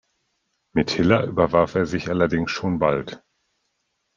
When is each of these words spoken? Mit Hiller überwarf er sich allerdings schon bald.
Mit 0.73 0.89
Hiller 0.89 1.25
überwarf 1.25 1.75
er 1.75 1.85
sich 1.85 2.09
allerdings 2.09 2.49
schon 2.49 2.79
bald. 2.79 3.21